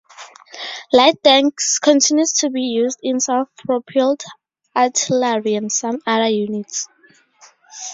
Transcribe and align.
Light 0.91 1.21
tanks 1.23 1.77
continued 1.77 2.25
to 2.37 2.49
be 2.49 2.63
used 2.63 2.97
in 3.03 3.19
self-propelled 3.19 4.23
artillery 4.75 5.53
and 5.53 5.71
some 5.71 6.01
other 6.07 6.25
units. 6.27 6.87